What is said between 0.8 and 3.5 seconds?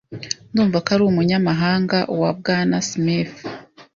ko ari umunyamabanga wa Bwana Smith.